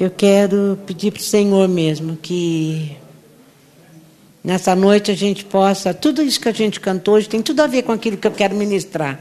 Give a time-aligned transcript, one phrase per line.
[0.00, 2.96] Eu quero pedir para o Senhor mesmo que
[4.44, 5.92] nessa noite a gente possa.
[5.92, 8.30] Tudo isso que a gente cantou hoje tem tudo a ver com aquilo que eu
[8.30, 9.18] quero ministrar.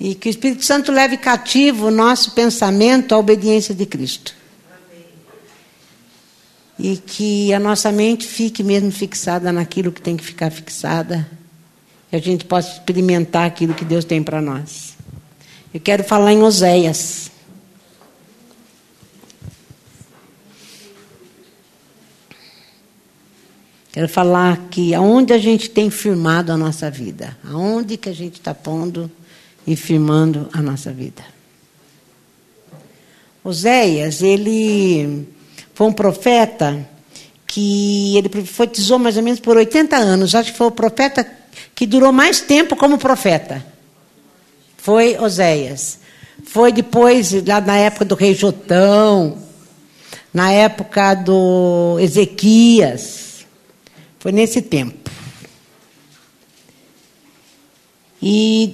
[0.00, 4.34] E que o Espírito Santo leve cativo o nosso pensamento à obediência de Cristo.
[6.76, 11.30] E que a nossa mente fique mesmo fixada naquilo que tem que ficar fixada.
[12.10, 14.96] Que a gente possa experimentar aquilo que Deus tem para nós.
[15.72, 17.31] Eu quero falar em Oséias.
[23.92, 28.34] Quero falar que aonde a gente tem firmado a nossa vida, aonde que a gente
[28.40, 29.10] está pondo
[29.66, 31.22] e firmando a nossa vida.
[33.44, 35.28] Oséias, ele
[35.74, 36.88] foi um profeta
[37.46, 40.34] que ele profetizou mais ou menos por 80 anos.
[40.34, 41.26] Acho que foi o profeta
[41.74, 43.62] que durou mais tempo como profeta.
[44.78, 45.98] Foi Oséias.
[46.44, 49.36] Foi depois, lá na época do rei Jotão,
[50.32, 53.31] na época do Ezequias.
[54.22, 55.10] Foi nesse tempo.
[58.22, 58.72] E,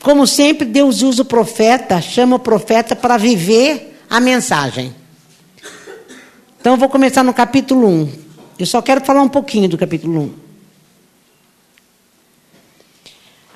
[0.00, 4.94] como sempre, Deus usa o profeta, chama o profeta para viver a mensagem.
[6.58, 8.12] Então, eu vou começar no capítulo 1.
[8.58, 10.34] Eu só quero falar um pouquinho do capítulo 1.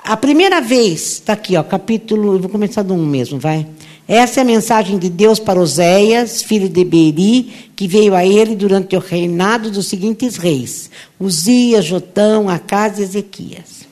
[0.04, 3.66] A primeira vez, está aqui, ó, capítulo, eu vou começar do 1 mesmo, vai.
[4.06, 8.54] Essa é a mensagem de Deus para Oséias, filho de Beri, que veio a ele
[8.54, 13.84] durante o reinado dos seguintes reis: Uzias, Jotão, Acas e Ezequias.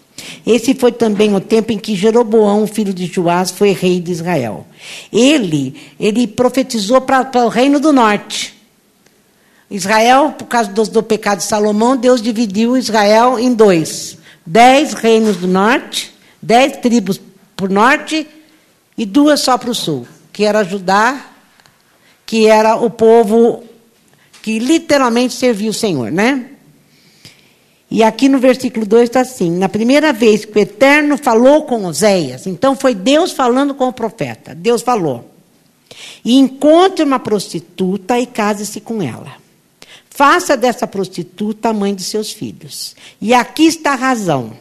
[0.46, 4.66] Esse foi também o tempo em que Jeroboão, filho de Joás, foi rei de Israel.
[5.12, 8.54] Ele, ele profetizou para, o reino do norte.
[9.70, 15.38] Israel, por causa do, do pecado de Salomão, Deus dividiu Israel em dois: dez reinos
[15.38, 17.18] do norte, dez tribos
[17.56, 18.26] por norte
[18.96, 21.26] e duas só para o sul, que era Judá,
[22.26, 23.64] que era o povo
[24.42, 26.46] que literalmente servia o Senhor, né?
[27.90, 31.84] E aqui no versículo 2 está assim: na primeira vez que o Eterno falou com
[31.84, 34.54] Oséias, então foi Deus falando com o profeta.
[34.54, 35.30] Deus falou:
[36.24, 39.34] e encontre uma prostituta e case-se com ela.
[40.08, 42.94] Faça dessa prostituta a mãe de seus filhos.
[43.20, 44.52] E aqui está a razão.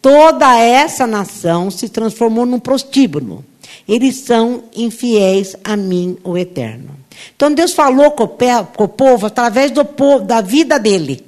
[0.00, 3.44] Toda essa nação se transformou num prostíbulo.
[3.88, 6.96] Eles são infiéis a mim, o Eterno.
[7.36, 11.24] Então Deus falou com o povo através do povo, da vida dele.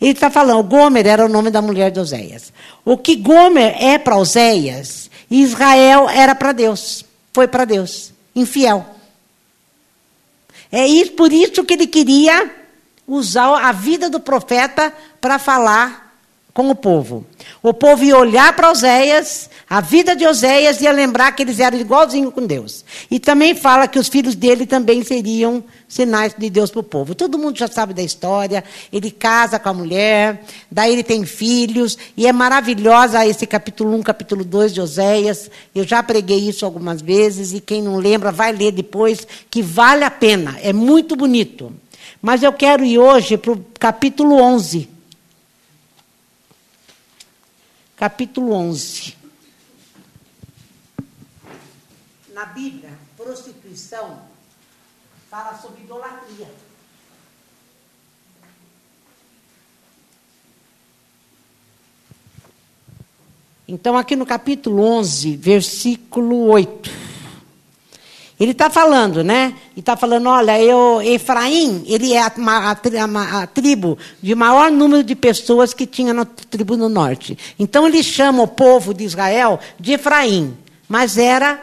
[0.00, 2.52] Ele está falando, Gomer era o nome da mulher de Oséias.
[2.84, 7.04] O que Gomer é para Oséias, Israel era para Deus.
[7.32, 8.12] Foi para Deus.
[8.34, 8.84] Infiel.
[10.70, 10.86] É
[11.16, 12.50] por isso que ele queria
[13.06, 16.01] usar a vida do profeta para falar
[16.54, 17.24] com o povo.
[17.62, 21.78] O povo ia olhar para Oséias, a vida de Oséias ia lembrar que eles eram
[21.78, 22.84] igualzinhos com Deus.
[23.10, 27.14] E também fala que os filhos dele também seriam sinais de Deus para o povo.
[27.14, 28.62] Todo mundo já sabe da história.
[28.92, 34.02] Ele casa com a mulher, daí ele tem filhos, e é maravilhosa esse capítulo 1,
[34.02, 35.50] capítulo 2 de Oséias.
[35.74, 40.04] Eu já preguei isso algumas vezes, e quem não lembra vai ler depois, que vale
[40.04, 40.58] a pena.
[40.62, 41.72] É muito bonito.
[42.20, 44.91] Mas eu quero ir hoje para o capítulo 11
[48.02, 49.16] capítulo 11.
[52.34, 54.24] Na Bíblia, prostituição
[55.30, 56.50] fala sobre idolatria.
[63.68, 67.11] Então, aqui no capítulo 11, versículo 8.
[68.42, 69.54] Ele está falando, né?
[69.76, 75.04] E está falando, olha, eu, Efraim, ele é a, a, a, tribo de maior número
[75.04, 77.38] de pessoas que tinha na tribo no norte.
[77.56, 80.58] Então ele chama o povo de Israel de Efraim,
[80.88, 81.62] mas era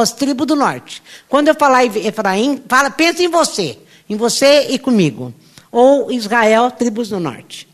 [0.00, 1.02] as tribos do norte.
[1.28, 3.78] Quando eu falar Efraim, fala, pensa em você,
[4.08, 5.34] em você e comigo.
[5.70, 7.68] Ou Israel, tribos do norte.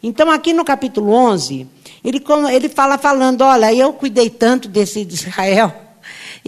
[0.00, 1.66] Então aqui no capítulo 11,
[2.04, 5.87] ele, ele fala falando, olha, eu cuidei tanto desse de Israel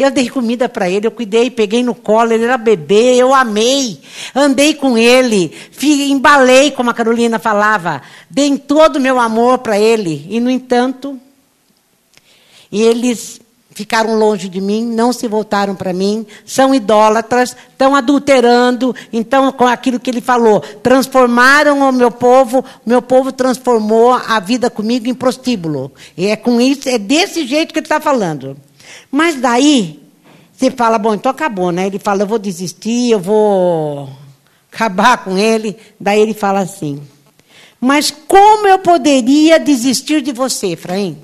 [0.03, 4.01] eu dei comida para ele, eu cuidei, peguei no colo, ele era bebê, eu amei,
[4.35, 5.53] andei com ele,
[5.83, 10.27] embalei, como a Carolina falava, dei todo o meu amor para ele.
[10.31, 11.19] E, no entanto,
[12.73, 13.41] eles
[13.73, 19.67] ficaram longe de mim, não se voltaram para mim, são idólatras, estão adulterando, então, com
[19.67, 25.09] aquilo que ele falou, transformaram o meu povo, o meu povo transformou a vida comigo
[25.09, 25.93] em prostíbulo.
[26.17, 28.57] E é com isso, é desse jeito que ele está falando.
[29.11, 30.01] Mas daí,
[30.53, 31.87] você fala, bom, então acabou, né?
[31.87, 34.09] Ele fala, eu vou desistir, eu vou
[34.73, 35.77] acabar com ele.
[35.99, 37.01] Daí ele fala assim,
[37.81, 41.19] mas como eu poderia desistir de você, Efraim?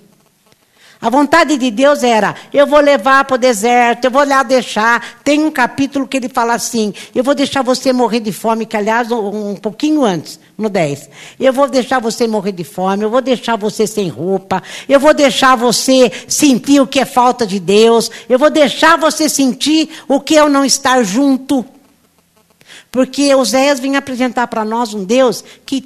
[1.06, 5.20] A vontade de Deus era: eu vou levar para o deserto, eu vou lá deixar.
[5.23, 8.76] Tem um capítulo que ele fala assim: eu vou deixar você morrer de fome, que
[8.76, 11.08] aliás, um, um pouquinho antes, no 10.
[11.38, 15.14] Eu vou deixar você morrer de fome, eu vou deixar você sem roupa, eu vou
[15.14, 20.19] deixar você sentir o que é falta de Deus, eu vou deixar você sentir o
[20.19, 21.64] que é eu não estar junto.
[22.91, 25.81] Porque Oséias vinha apresentar para nós um Deus que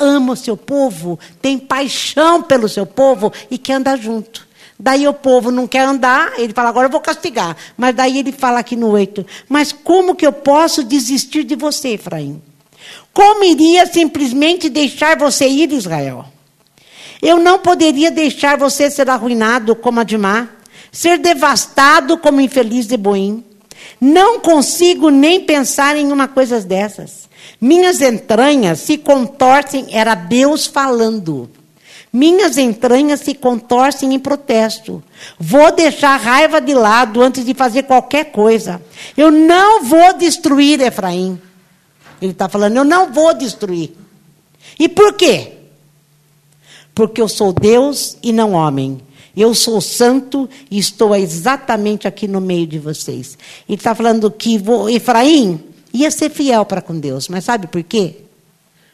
[0.00, 4.46] ama o seu povo, tem paixão pelo seu povo e quer andar junto.
[4.78, 7.56] Daí o povo não quer andar, ele fala, agora eu vou castigar.
[7.76, 11.90] Mas daí ele fala aqui no 8, mas como que eu posso desistir de você,
[11.90, 12.40] Efraim?
[13.12, 16.24] Como iria simplesmente deixar você ir, Israel?
[17.20, 20.48] Eu não poderia deixar você ser arruinado como Adimá,
[20.92, 23.44] ser devastado como infeliz de Boim.
[24.00, 27.27] Não consigo nem pensar em uma coisa dessas.
[27.60, 31.50] Minhas entranhas se contorcem, era Deus falando.
[32.12, 35.02] Minhas entranhas se contorcem em protesto.
[35.38, 38.80] Vou deixar a raiva de lado antes de fazer qualquer coisa.
[39.16, 41.40] Eu não vou destruir Efraim.
[42.20, 43.92] Ele está falando, eu não vou destruir.
[44.78, 45.52] E por quê?
[46.94, 49.00] Porque eu sou Deus e não homem.
[49.36, 53.38] Eu sou santo e estou exatamente aqui no meio de vocês.
[53.68, 55.62] Ele está falando que vou, Efraim
[56.02, 58.16] ia ser fiel para com Deus, mas sabe por quê?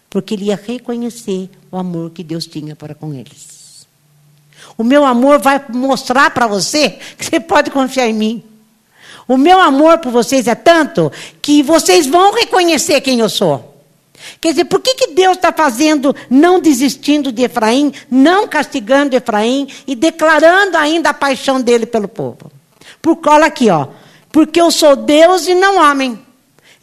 [0.09, 3.87] Porque ele ia reconhecer o amor que Deus tinha para com eles.
[4.77, 8.43] O meu amor vai mostrar para você que você pode confiar em mim.
[9.27, 11.11] O meu amor por vocês é tanto
[11.41, 13.73] que vocês vão reconhecer quem eu sou.
[14.41, 19.69] Quer dizer, por que, que Deus está fazendo, não desistindo de Efraim, não castigando Efraim
[19.87, 22.51] e declarando ainda a paixão dele pelo povo?
[23.03, 23.89] Por cola aqui, ó.
[24.33, 26.24] Porque eu sou Deus e não homem.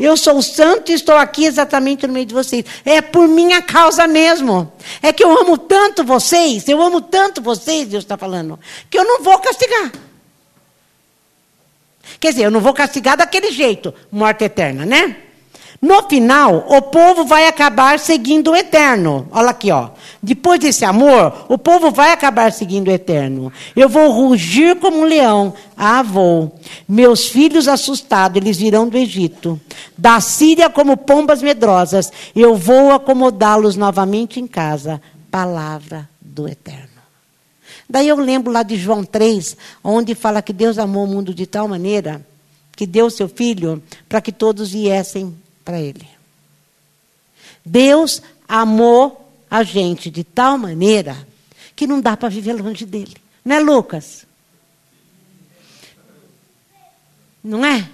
[0.02, 2.66] Eu sou santo e estou aqui exatamente no meio de vocês.
[2.84, 4.74] É por minha causa mesmo.
[5.00, 8.60] É que eu amo tanto vocês, eu amo tanto vocês, Deus está falando,
[8.90, 9.92] que eu não vou castigar.
[12.20, 15.18] Quer dizer, eu não vou castigar daquele jeito, morte eterna, né?
[15.80, 19.28] No final, o povo vai acabar seguindo o eterno.
[19.32, 19.90] Olha aqui, ó.
[20.22, 23.52] Depois desse amor, o povo vai acabar seguindo o eterno.
[23.76, 25.56] Eu vou rugir como um leão.
[25.76, 26.60] Ah, vou.
[26.92, 29.58] Meus filhos assustados, eles virão do Egito.
[29.98, 32.12] Da Síria como pombas medrosas.
[32.36, 35.02] Eu vou acomodá-los novamente em casa.
[35.32, 36.90] Palavra do eterno.
[37.90, 41.46] Daí eu lembro lá de João 3, onde fala que Deus amou o mundo de
[41.46, 42.28] tal maneira
[42.76, 45.34] que deu seu filho para que todos viessem
[45.64, 46.06] para ele.
[47.66, 51.16] Deus amou a gente de tal maneira
[51.74, 53.16] que não dá para viver longe dele.
[53.46, 54.30] Não é, Lucas?
[57.44, 57.90] Não é?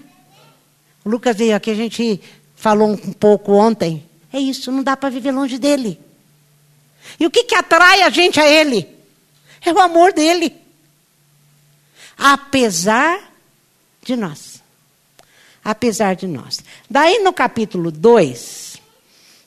[1.04, 2.22] O Lucas veio aqui, a gente
[2.56, 4.06] falou um pouco ontem.
[4.32, 6.00] É isso, não dá para viver longe dele.
[7.20, 8.88] E o que, que atrai a gente a ele?
[9.66, 10.54] É o amor dele.
[12.18, 13.20] Apesar
[14.04, 14.62] de nós.
[15.64, 16.62] Apesar de nós.
[16.90, 18.82] Daí no capítulo 2,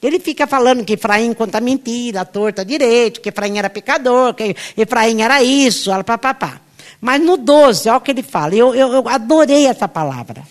[0.02, 5.20] ele fica falando que Efraim conta mentira, torta direito, que Efraim era pecador, que Efraim
[5.20, 6.61] era isso, papapá.
[7.00, 8.55] Mas no 12, olha o que ele fala.
[8.55, 10.43] Eu, eu, eu adorei essa palavra.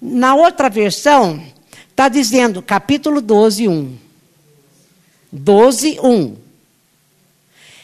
[0.00, 1.42] Na outra versão,
[1.90, 3.96] está dizendo, capítulo 12, 1.
[5.32, 6.36] 12, 1.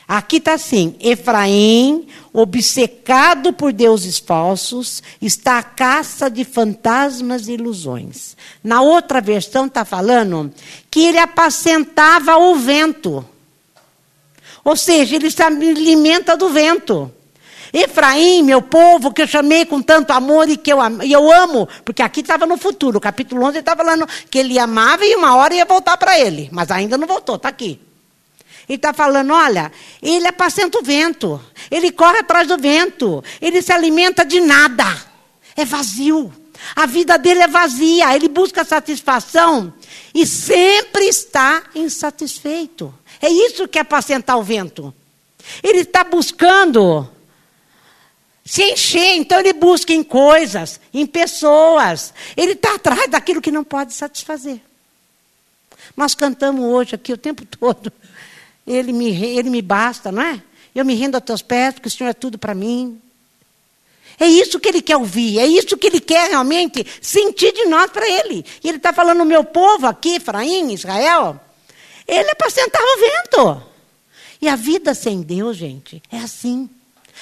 [0.06, 8.37] Aqui está assim: Efraim, obcecado por deuses falsos, está à caça de fantasmas e ilusões.
[8.62, 10.52] Na outra versão está falando
[10.90, 13.25] que ele apacentava o vento.
[14.64, 17.11] Ou seja, ele se alimenta do vento.
[17.73, 21.69] Efraim, meu povo, que eu chamei com tanto amor e que eu, e eu amo,
[21.85, 25.37] porque aqui estava no futuro, o capítulo 11 estava falando que ele amava e uma
[25.37, 27.81] hora ia voltar para ele, mas ainda não voltou, está aqui.
[28.69, 33.73] Ele está falando: olha, ele apacenta o vento, ele corre atrás do vento, ele se
[33.73, 34.85] alimenta de nada,
[35.57, 36.33] é vazio.
[36.77, 39.73] A vida dele é vazia, ele busca satisfação
[40.15, 42.95] e sempre está insatisfeito.
[43.21, 44.95] É isso que é apacentar o vento.
[45.62, 47.09] Ele está buscando
[48.50, 52.12] se encher, então ele busca em coisas, em pessoas.
[52.37, 54.61] Ele está atrás daquilo que não pode satisfazer.
[55.97, 57.92] Nós cantamos hoje aqui o tempo todo.
[58.66, 60.42] Ele me, ele me basta, não é?
[60.75, 63.00] Eu me rendo a teus pés, porque o Senhor é tudo para mim.
[64.19, 67.88] É isso que ele quer ouvir, é isso que ele quer realmente sentir de nós
[67.92, 68.45] para ele.
[68.64, 71.40] E ele está falando, o meu povo aqui, Efraim, Israel,
[72.04, 73.62] ele é para sentar o vento.
[74.42, 76.69] E a vida sem Deus, gente, é assim.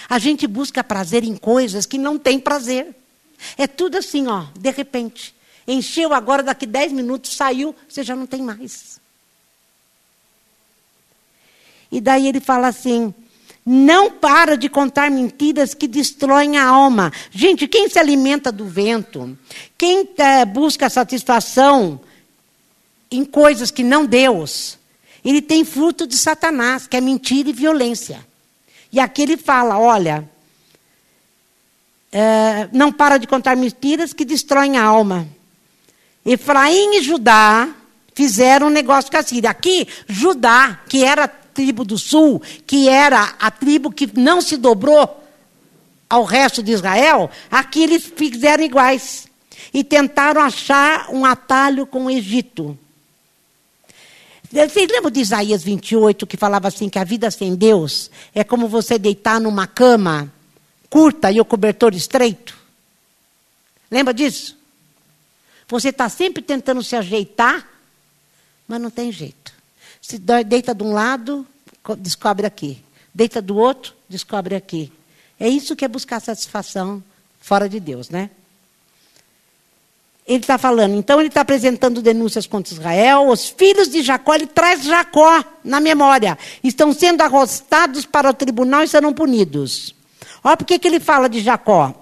[0.08, 2.94] A gente busca prazer em coisas que não tem prazer.
[3.56, 5.34] É tudo assim, ó, de repente.
[5.66, 8.98] Encheu agora, daqui 10 minutos, saiu, você já não tem mais.
[11.90, 13.12] E daí ele fala assim:
[13.64, 17.12] Não para de contar mentiras que destroem a alma.
[17.30, 19.36] Gente, quem se alimenta do vento,
[19.76, 22.00] quem é, busca satisfação
[23.10, 24.78] em coisas que não Deus,
[25.24, 28.26] ele tem fruto de Satanás, que é mentira e violência.
[28.92, 30.28] E aqui ele fala: olha,
[32.12, 35.28] é, não para de contar mentiras que destroem a alma.
[36.24, 37.68] Efraim e Judá
[38.14, 39.50] fizeram um negócio com a Síria.
[39.50, 45.24] Aqui, Judá, que era tribo do sul, que era a tribo que não se dobrou
[46.08, 49.26] ao resto de Israel, aqui eles fizeram iguais.
[49.74, 52.78] E tentaram achar um atalho com o Egito.
[54.50, 58.66] Vocês lembram de Isaías 28, que falava assim: que a vida sem Deus é como
[58.66, 60.32] você deitar numa cama
[60.88, 62.56] curta e o cobertor estreito?
[63.90, 64.56] Lembra disso?
[65.68, 67.68] Você está sempre tentando se ajeitar,
[68.66, 69.52] mas não tem jeito.
[70.00, 71.46] Se deita de um lado,
[71.98, 72.82] descobre aqui.
[73.12, 74.90] Deita do outro, descobre aqui.
[75.38, 77.02] É isso que é buscar satisfação
[77.38, 78.30] fora de Deus, né?
[80.28, 83.28] Ele está falando, então ele está apresentando denúncias contra Israel.
[83.28, 86.36] Os filhos de Jacó, ele traz Jacó na memória.
[86.62, 89.94] Estão sendo arrostados para o tribunal e serão punidos.
[90.44, 91.94] Olha por que ele fala de Jacó.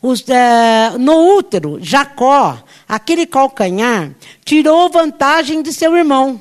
[0.00, 4.12] Os, uh, no útero, Jacó, aquele calcanhar,
[4.44, 6.40] tirou vantagem de seu irmão.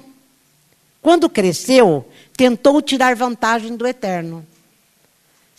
[1.01, 4.45] Quando cresceu, tentou tirar vantagem do eterno.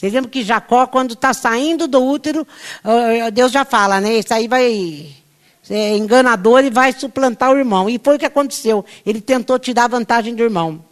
[0.02, 2.44] Vocês lembram que Jacó, quando está saindo do útero,
[3.32, 4.14] Deus já fala, né?
[4.14, 5.06] Isso aí vai
[5.62, 7.88] ser enganador e vai suplantar o irmão.
[7.88, 8.85] E foi o que aconteceu.
[9.06, 10.85] Ele tentou tirar vantagem do irmão.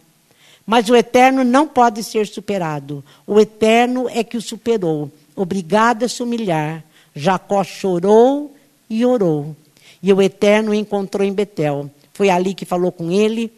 [0.65, 3.03] Mas o eterno não pode ser superado.
[3.27, 5.11] O eterno é que o superou.
[5.35, 6.81] Obrigado a se humilhar.
[7.13, 8.55] Jacó chorou
[8.89, 9.53] e orou.
[10.01, 11.91] E o Eterno o encontrou em Betel.
[12.13, 13.51] Foi ali que falou com ele.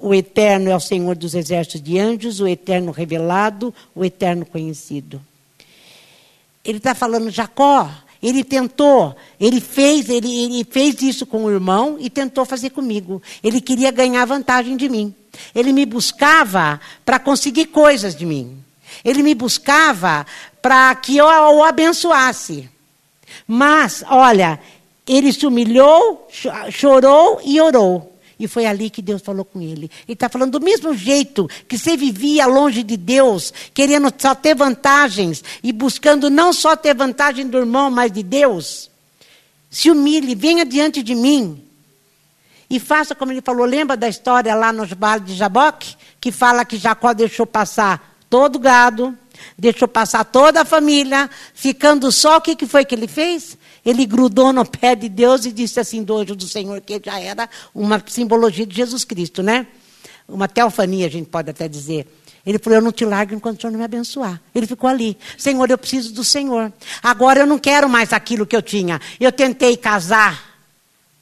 [0.00, 5.20] O Eterno é o Senhor dos exércitos de anjos, o Eterno revelado, o Eterno conhecido.
[6.64, 7.90] Ele está falando, Jacó,
[8.22, 13.22] ele tentou, ele fez, ele, ele fez isso com o irmão e tentou fazer comigo.
[13.42, 15.14] Ele queria ganhar vantagem de mim.
[15.54, 18.62] Ele me buscava para conseguir coisas de mim.
[19.04, 20.26] Ele me buscava
[20.60, 22.68] para que eu o abençoasse.
[23.46, 24.60] Mas, olha,
[25.06, 26.28] ele se humilhou,
[26.70, 28.09] chorou e orou.
[28.40, 29.90] E foi ali que Deus falou com ele.
[30.08, 34.54] Ele está falando do mesmo jeito que você vivia longe de Deus, querendo só ter
[34.54, 38.90] vantagens e buscando não só ter vantagem do irmão, mas de Deus.
[39.70, 41.62] Se humilhe, venha diante de mim.
[42.70, 43.66] E faça como ele falou.
[43.66, 45.94] Lembra da história lá nos vales de Jaboque?
[46.18, 49.14] Que fala que Jacó deixou passar todo o gado,
[49.58, 53.58] deixou passar toda a família, ficando só, o que, que foi que ele fez?
[53.84, 57.18] Ele grudou no pé de Deus e disse assim do anjo do Senhor, que já
[57.18, 59.66] era uma simbologia de Jesus Cristo, né?
[60.28, 62.06] Uma teofania, a gente pode até dizer.
[62.44, 64.40] Ele falou: Eu não te largo enquanto o Senhor não me abençoar.
[64.54, 65.16] Ele ficou ali.
[65.36, 66.72] Senhor, eu preciso do Senhor.
[67.02, 69.00] Agora eu não quero mais aquilo que eu tinha.
[69.18, 70.50] Eu tentei casar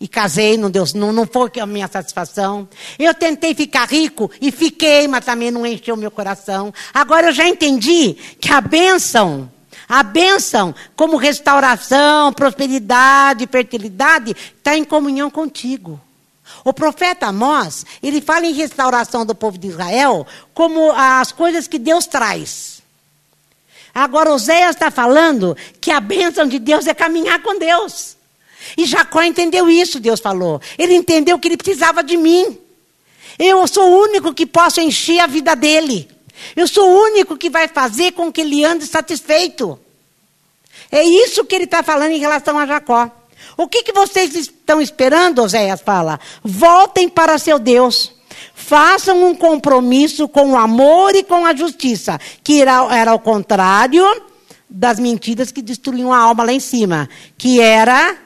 [0.00, 2.68] e casei, não deu, não, não foi a minha satisfação.
[2.98, 6.72] Eu tentei ficar rico e fiquei, mas também não encheu meu coração.
[6.94, 9.50] Agora eu já entendi que a bênção,
[9.88, 15.98] a bênção, como restauração, prosperidade, fertilidade, está em comunhão contigo.
[16.64, 21.78] O profeta Amós, ele fala em restauração do povo de Israel como as coisas que
[21.78, 22.82] Deus traz.
[23.94, 28.16] Agora, Oséias está falando que a bênção de Deus é caminhar com Deus.
[28.76, 30.60] E Jacó entendeu isso, Deus falou.
[30.76, 32.58] Ele entendeu que ele precisava de mim.
[33.38, 36.08] Eu sou o único que posso encher a vida dele.
[36.56, 39.78] Eu sou o único que vai fazer com que ele ande satisfeito.
[40.90, 43.10] É isso que ele está falando em relação a Jacó.
[43.56, 46.20] O que, que vocês estão esperando, Oséias fala?
[46.42, 48.12] Voltem para seu Deus.
[48.54, 54.04] Façam um compromisso com o amor e com a justiça, que era, era o contrário
[54.68, 58.16] das mentiras que destruíam a alma lá em cima, que era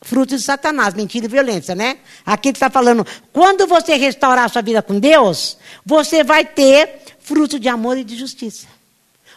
[0.00, 1.98] fruto de Satanás, mentira e violência, né?
[2.24, 7.00] Aqui ele está falando, quando você restaurar a sua vida com Deus, você vai ter
[7.24, 8.68] fruto de amor e de justiça.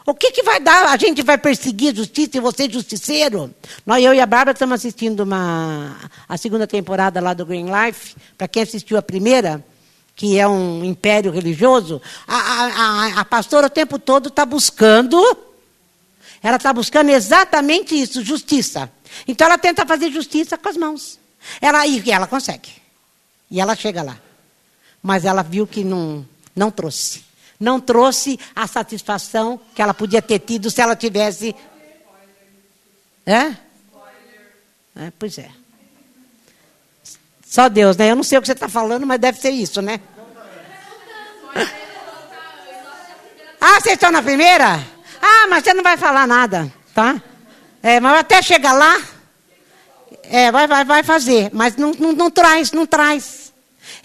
[0.06, 0.88] O que, que vai dar?
[0.88, 3.54] A gente vai perseguir justiça e você justiceiro?
[3.86, 5.98] Nós, eu e a Bárbara estamos assistindo uma,
[6.30, 8.16] a segunda temporada lá do Green Life.
[8.38, 9.64] Para quem assistiu a primeira,
[10.16, 15.18] que é um império religioso, a, a, a, a pastora o tempo todo está buscando,
[16.42, 18.90] ela está buscando exatamente isso, justiça.
[19.28, 21.20] Então ela tenta fazer justiça com as mãos.
[21.60, 22.70] Ela, e ela consegue.
[23.52, 24.18] E ela chega lá.
[25.02, 26.26] Mas ela viu que não,
[26.56, 27.27] não trouxe.
[27.60, 31.56] Não trouxe a satisfação que ela podia ter tido se ela tivesse.
[33.26, 33.56] É?
[34.96, 35.50] é pois é.
[37.46, 38.12] Só Deus, né?
[38.12, 40.00] Eu não sei o que você está falando, mas deve ser isso, né?
[43.60, 44.80] Ah, vocês estão na primeira?
[45.22, 47.22] Ah, mas você não vai falar nada, tá?
[47.82, 49.02] É, mas até chegar lá,
[50.24, 53.52] é, vai, vai, vai fazer, mas não, não, não traz, não traz.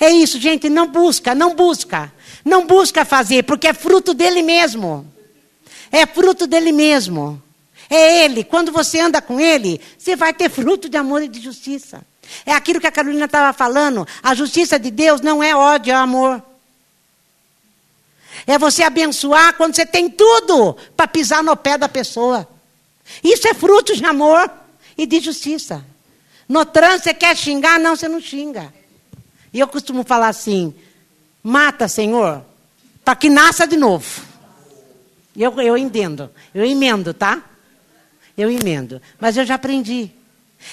[0.00, 2.12] É isso, gente, não busca, não busca.
[2.44, 5.06] Não busca fazer, porque é fruto dele mesmo.
[5.90, 7.42] É fruto dele mesmo.
[7.88, 8.42] É ele.
[8.42, 12.02] Quando você anda com ele, você vai ter fruto de amor e de justiça.
[12.46, 14.06] É aquilo que a Carolina estava falando.
[14.22, 16.42] A justiça de Deus não é ódio, é amor.
[18.46, 22.49] É você abençoar quando você tem tudo para pisar no pé da pessoa.
[23.22, 24.50] Isso é fruto de amor
[24.96, 25.84] e de justiça.
[26.49, 27.78] No trânsito, você quer xingar?
[27.78, 28.72] Não, você não xinga.
[29.52, 30.75] E eu costumo falar assim:
[31.42, 32.44] mata, Senhor,
[33.04, 34.22] para que nasça de novo.
[35.37, 37.42] Eu, eu entendo, eu emendo, tá?
[38.37, 39.00] Eu emendo.
[39.18, 40.11] Mas eu já aprendi.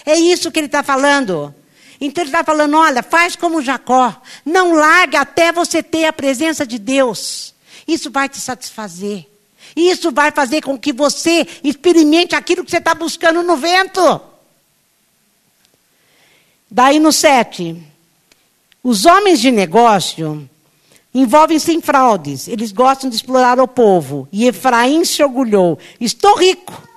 [0.05, 1.53] É isso que ele está falando.
[1.99, 4.21] Então ele está falando: olha, faz como Jacó.
[4.45, 7.53] Não larga até você ter a presença de Deus.
[7.87, 9.27] Isso vai te satisfazer.
[9.75, 14.21] Isso vai fazer com que você experimente aquilo que você está buscando no vento.
[16.69, 17.81] Daí no 7.
[18.83, 20.49] Os homens de negócio
[21.21, 22.47] envolvem-se em fraudes.
[22.47, 24.27] Eles gostam de explorar o povo.
[24.31, 25.77] E Efraim se orgulhou.
[25.99, 26.87] Estou rico.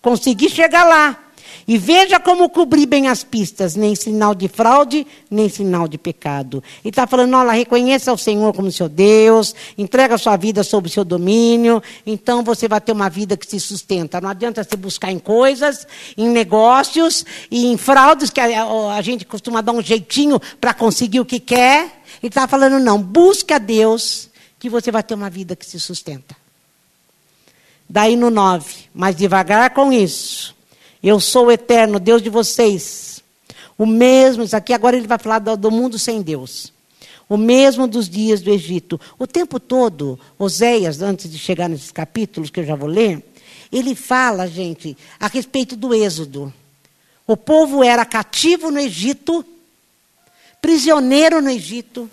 [0.00, 1.18] Consegui chegar lá.
[1.66, 6.62] E veja como cobrir bem as pistas, nem sinal de fraude, nem sinal de pecado.
[6.84, 10.88] E está falando, olha, reconheça o Senhor como seu Deus, entrega a sua vida sob
[10.88, 14.20] o seu domínio, então você vai ter uma vida que se sustenta.
[14.20, 15.86] Não adianta você buscar em coisas,
[16.16, 18.64] em negócios e em fraudes, que a,
[18.96, 22.01] a gente costuma dar um jeitinho para conseguir o que quer.
[22.22, 25.80] Ele está falando, não, busque a Deus, que você vai ter uma vida que se
[25.80, 26.36] sustenta.
[27.88, 30.54] Daí no 9, mas devagar com isso.
[31.02, 33.22] Eu sou o eterno, Deus de vocês.
[33.76, 36.72] O mesmo, isso aqui agora ele vai falar do, do mundo sem Deus.
[37.28, 39.00] O mesmo dos dias do Egito.
[39.18, 43.20] O tempo todo, Oséias, antes de chegar nesses capítulos que eu já vou ler,
[43.72, 46.52] ele fala, gente, a respeito do Êxodo.
[47.26, 49.44] O povo era cativo no Egito,
[50.62, 52.08] prisioneiro no Egito,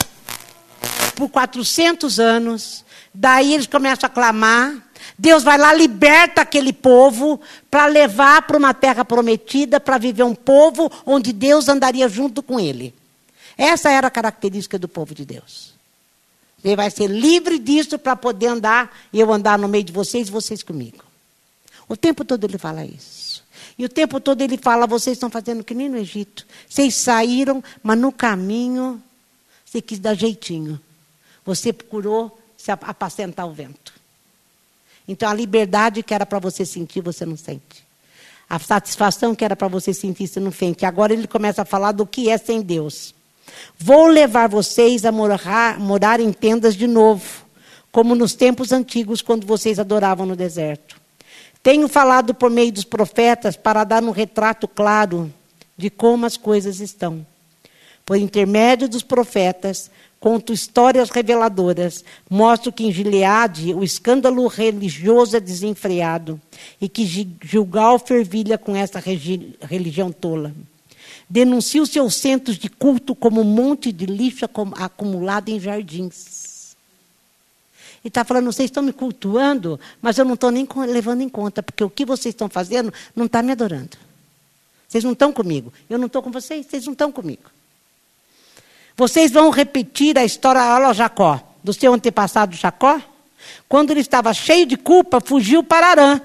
[1.15, 2.83] por 400 anos.
[3.13, 4.75] Daí eles começam a clamar.
[5.17, 10.35] Deus vai lá, liberta aquele povo para levar para uma terra prometida, para viver um
[10.35, 12.93] povo onde Deus andaria junto com ele.
[13.57, 15.73] Essa era a característica do povo de Deus.
[16.63, 20.31] Ele vai ser livre disso para poder andar, eu andar no meio de vocês e
[20.31, 21.09] vocês comigo.
[21.89, 23.43] O tempo todo ele fala isso.
[23.78, 26.45] E o tempo todo ele fala: vocês estão fazendo que nem no Egito.
[26.69, 29.02] Vocês saíram, mas no caminho
[29.65, 30.80] você quis dar jeitinho.
[31.43, 33.93] Você procurou se apacentar o vento.
[35.08, 37.84] Então a liberdade que era para você sentir, você não sente.
[38.47, 40.86] A satisfação que era para você sentir, você não sente.
[40.86, 43.15] Agora ele começa a falar do que é sem Deus.
[43.78, 47.45] Vou levar vocês a morar, morar em tendas de novo,
[47.91, 50.98] como nos tempos antigos, quando vocês adoravam no deserto.
[51.62, 55.32] Tenho falado por meio dos profetas para dar um retrato claro
[55.78, 57.26] de como as coisas estão.
[58.06, 65.39] Por intermédio dos profetas, Conto histórias reveladoras, mostro que em Gileade o escândalo religioso é
[65.39, 66.39] desenfreado
[66.82, 67.06] e que
[67.41, 70.54] Gilgal fervilha com essa religião tola.
[71.30, 74.43] Denuncio seus centros de culto como um monte de lixo
[74.76, 76.48] acumulado em jardins.
[78.03, 81.62] E está falando, vocês estão me cultuando, mas eu não estou nem levando em conta,
[81.62, 83.97] porque o que vocês estão fazendo não está me adorando.
[84.88, 85.71] Vocês não estão comigo.
[85.89, 87.51] Eu não estou com vocês, vocês não estão comigo.
[88.95, 93.01] Vocês vão repetir a história, olha Jacó, do seu antepassado Jacó?
[93.67, 96.21] Quando ele estava cheio de culpa, fugiu para Arã.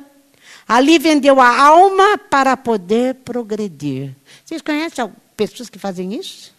[0.66, 4.14] Ali vendeu a alma para poder progredir.
[4.44, 6.53] Vocês conhecem pessoas que fazem isso?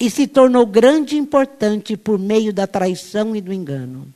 [0.00, 4.08] E se tornou grande e importante por meio da traição e do engano.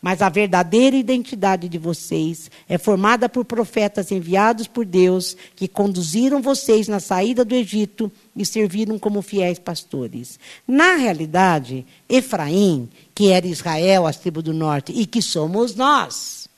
[0.00, 6.40] Mas a verdadeira identidade de vocês é formada por profetas enviados por Deus, que conduziram
[6.40, 10.38] vocês na saída do Egito e serviram como fiéis pastores.
[10.68, 16.48] Na realidade, Efraim, que era Israel, as tribos do norte, e que somos nós.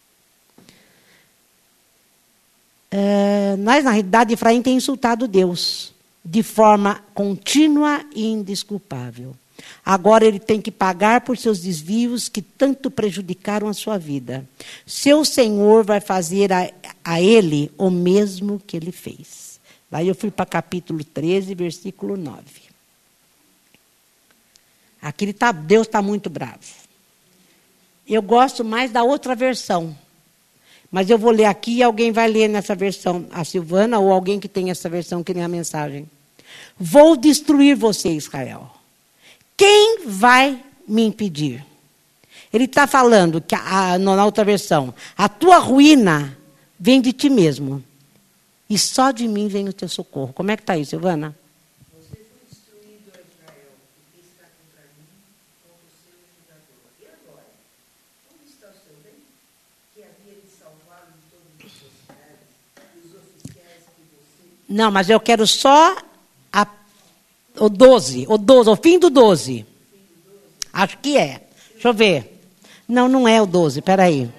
[2.91, 5.95] É, nós, na realidade, Efraim tem insultado Deus
[6.27, 9.37] de forma contínua e indesculpável.
[9.85, 14.45] Agora ele tem que pagar por seus desvios que tanto prejudicaram a sua vida.
[14.85, 16.69] Seu Senhor vai fazer a,
[17.05, 19.61] a ele o mesmo que ele fez.
[19.89, 22.43] Daí eu fui para capítulo 13, versículo 9.
[25.01, 26.59] Aqui tá, Deus está muito bravo.
[28.07, 29.97] Eu gosto mais da outra versão.
[30.91, 34.41] Mas eu vou ler aqui e alguém vai ler nessa versão, a Silvana ou alguém
[34.41, 36.09] que tem essa versão que nem a mensagem.
[36.79, 38.71] Vou destruir você, Israel.
[39.57, 41.65] Quem vai me impedir.
[42.53, 46.37] Ele está falando, que a, na outra versão, a tua ruína
[46.79, 47.83] vem de ti mesmo.
[48.69, 50.33] E só de mim vem o teu socorro.
[50.33, 51.35] Como é que está aí, Silvana?
[64.69, 65.97] Não, mas eu quero só
[67.59, 69.67] o 12, o 12, o fim do 12.
[70.73, 71.43] Acho que é.
[71.73, 72.43] Deixa eu ver.
[72.89, 74.31] Não, não é o 12, peraí.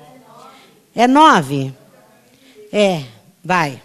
[0.95, 1.73] É 9?
[2.71, 3.03] É,
[3.43, 3.81] vai.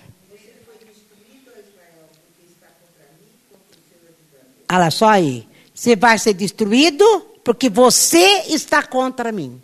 [4.71, 5.47] Olha só aí.
[5.75, 7.05] Você vai ser destruído
[7.45, 9.61] porque você está contra mim.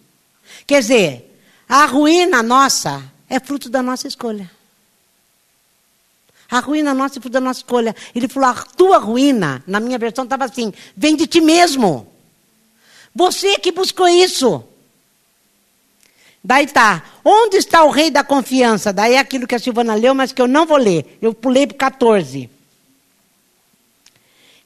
[0.66, 4.50] Quer dizer, a ruína nossa é fruto da nossa escolha.
[6.50, 7.94] A ruína nossa fruto da nossa escolha.
[8.14, 12.06] Ele falou: a tua ruína, na minha versão estava assim: vem de ti mesmo.
[13.14, 14.64] Você que buscou isso.
[16.42, 17.02] Daí tá.
[17.24, 18.92] Onde está o rei da confiança?
[18.92, 21.18] Daí é aquilo que a Silvana leu, mas que eu não vou ler.
[21.20, 22.48] Eu pulei para 14.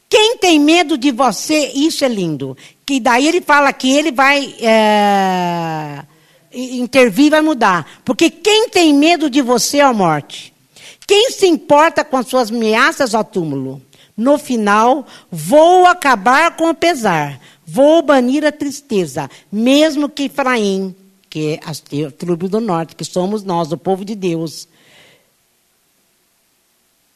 [0.08, 2.56] Quem tem medo de você, isso é lindo.
[2.84, 6.04] Que daí ele fala que ele vai é,
[6.52, 8.00] intervir, vai mudar.
[8.04, 10.51] Porque quem tem medo de você é a morte.
[11.06, 13.82] Quem se importa com as suas ameaças ao túmulo?
[14.16, 20.94] No final, vou acabar com o pesar, vou banir a tristeza, mesmo que Efraim,
[21.30, 24.68] que é a tribo do norte, que somos nós, o povo de Deus,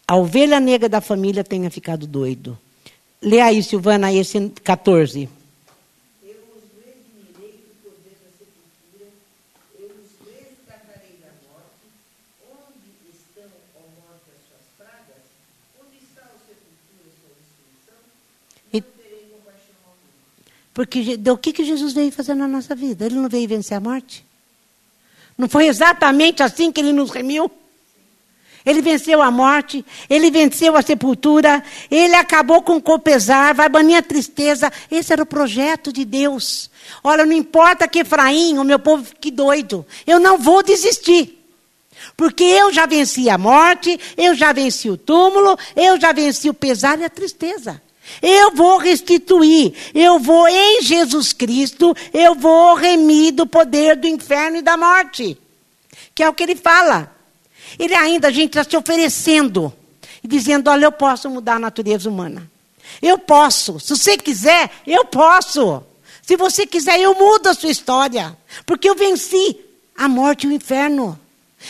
[0.09, 2.57] a ovelha negra da família tenha ficado doido.
[3.20, 5.29] Lê aí, Silvana, esse 14.
[20.76, 23.06] Porque o que, que Jesus veio fazer na nossa vida?
[23.06, 24.22] Ele não veio vencer a morte?
[25.38, 27.50] Não foi exatamente assim que ele nos remiu?
[28.62, 33.96] Ele venceu a morte, ele venceu a sepultura, ele acabou com o pesar, vai banir
[33.96, 34.70] a tristeza.
[34.90, 36.70] Esse era o projeto de Deus.
[37.02, 41.42] Olha, não importa que Efraim, o meu povo, fique doido, eu não vou desistir.
[42.14, 46.54] Porque eu já venci a morte, eu já venci o túmulo, eu já venci o
[46.54, 47.80] pesar e a tristeza.
[48.23, 54.59] Eu vou restituir, eu vou em Jesus Cristo, eu vou remir do poder do inferno
[54.59, 55.38] e da morte.
[56.14, 57.14] Que é o que ele fala.
[57.79, 59.73] Ele ainda, a gente, está se oferecendo
[60.23, 62.51] e dizendo: olha, eu posso mudar a natureza humana.
[63.03, 63.79] Eu posso.
[63.81, 65.83] Se você quiser, eu posso.
[66.23, 68.37] Se você quiser, eu mudo a sua história.
[68.64, 69.57] Porque eu venci
[69.97, 71.19] a morte e o inferno.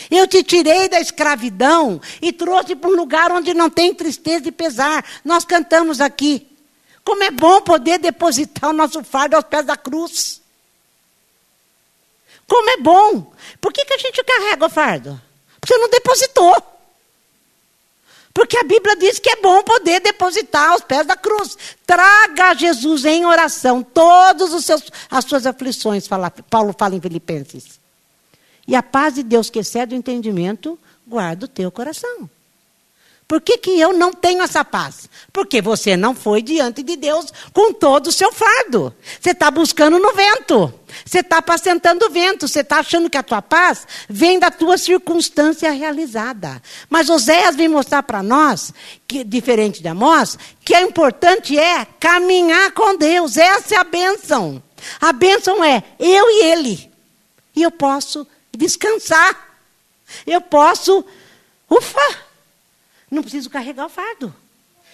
[0.09, 4.51] Eu te tirei da escravidão e trouxe para um lugar onde não tem tristeza e
[4.51, 5.03] pesar.
[5.23, 6.47] Nós cantamos aqui.
[7.03, 10.41] Como é bom poder depositar o nosso fardo aos pés da cruz.
[12.47, 13.31] Como é bom.
[13.59, 15.21] Por que, que a gente carrega o fardo?
[15.59, 16.55] Porque não depositou.
[18.33, 21.57] Porque a Bíblia diz que é bom poder depositar aos pés da cruz.
[21.87, 24.53] Traga a Jesus em oração todas
[25.09, 27.76] as suas aflições, fala, Paulo fala em Filipenses.
[28.67, 30.77] E a paz de Deus, que excede o entendimento,
[31.07, 32.29] guarda o teu coração.
[33.27, 35.09] Por que, que eu não tenho essa paz?
[35.33, 38.93] Porque você não foi diante de Deus com todo o seu fardo.
[39.19, 40.73] Você está buscando no vento.
[41.05, 42.47] Você está apacentando o vento.
[42.47, 46.61] Você está achando que a tua paz vem da tua circunstância realizada.
[46.89, 48.73] Mas Oséias vem mostrar para nós,
[49.05, 53.35] que, diferente de Amós, que o importante é caminhar com Deus.
[53.35, 54.63] Essa é a bênção.
[55.01, 56.89] A bênção é eu e Ele.
[57.53, 58.25] E eu posso
[58.57, 59.59] descansar.
[60.25, 61.05] Eu posso,
[61.69, 62.17] ufa,
[63.09, 64.33] não preciso carregar o fardo.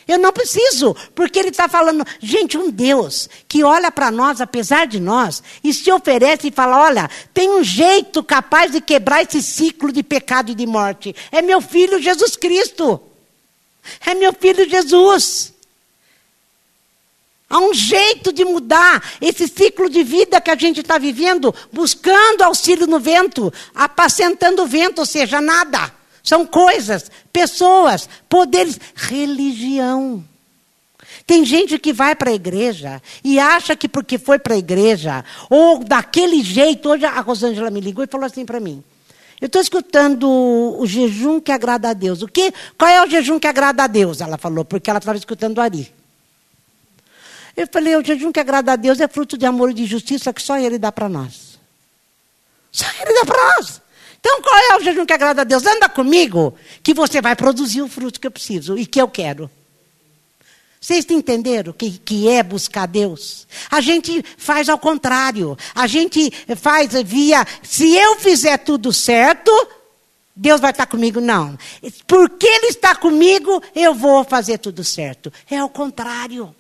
[0.08, 4.86] Eu não preciso, porque ele está falando, gente, um Deus que olha para nós, apesar
[4.86, 9.42] de nós, e se oferece e fala: olha, tem um jeito capaz de quebrar esse
[9.42, 11.16] ciclo de pecado e de morte.
[11.32, 13.02] É meu filho Jesus Cristo.
[14.06, 15.53] É meu filho Jesus.
[17.50, 22.42] Há um jeito de mudar esse ciclo de vida que a gente está vivendo, buscando
[22.42, 25.92] auxílio no vento, apacentando o vento, ou seja, nada.
[26.24, 30.24] São coisas, pessoas, poderes, religião.
[31.28, 35.24] Tem gente que vai para a igreja e acha que porque foi para a igreja,
[35.50, 38.84] ou daquele jeito, hoje a Rosângela me ligou e falou assim para mim.
[39.40, 40.30] Eu estou escutando
[40.80, 42.22] o jejum que agrada a Deus.
[42.22, 42.54] O que?
[42.78, 44.22] Qual é o jejum que agrada a Deus?
[44.22, 45.94] Ela falou, porque ela estava escutando o Ari.
[47.56, 50.34] Eu falei, o jejum que agrada a Deus é fruto de amor e de justiça
[50.34, 51.60] que só Ele dá para nós.
[52.72, 53.82] Só Ele dá para nós.
[54.20, 55.66] Então qual é o jejum que agrada a Deus?
[55.66, 59.52] Anda comigo, que você vai produzir o fruto que eu preciso e que eu quero.
[60.84, 63.48] Vocês entenderam o que, que é buscar Deus?
[63.72, 65.58] A gente faz ao contrário.
[65.74, 69.52] A gente faz via, se eu fizer tudo certo,
[70.36, 71.22] Deus vai estar comigo.
[71.22, 71.58] Não.
[72.06, 75.32] Porque Ele está comigo, eu vou fazer tudo certo.
[75.50, 76.54] É ao contrário.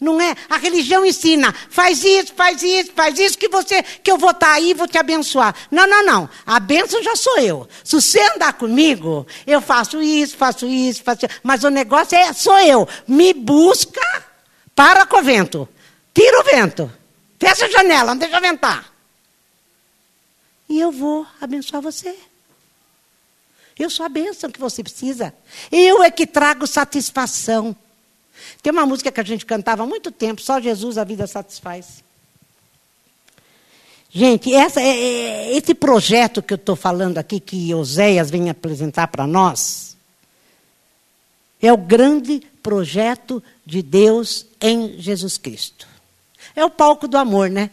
[0.00, 0.34] Não é?
[0.48, 4.52] A religião ensina, faz isso, faz isso, faz isso, que você, que eu vou estar
[4.52, 5.54] aí e vou te abençoar.
[5.70, 6.30] Não, não, não.
[6.46, 7.68] A bênção já sou eu.
[7.84, 11.40] Se você andar comigo, eu faço isso, faço isso, faço isso.
[11.42, 12.88] Mas o negócio é, sou eu.
[13.06, 14.00] Me busca,
[14.74, 15.68] para com o vento.
[16.14, 16.90] Tira o vento.
[17.38, 18.90] Fecha a janela, não deixa ventar.
[20.66, 22.16] E eu vou abençoar você.
[23.78, 25.34] Eu sou a bênção que você precisa.
[25.70, 27.76] Eu é que trago satisfação.
[28.62, 32.02] Tem uma música que a gente cantava há muito tempo, só Jesus a vida satisfaz.
[34.12, 39.06] Gente, essa, é, é, esse projeto que eu estou falando aqui, que Oséias vem apresentar
[39.06, 39.96] para nós,
[41.62, 45.86] é o grande projeto de Deus em Jesus Cristo.
[46.56, 47.70] É o palco do amor, né?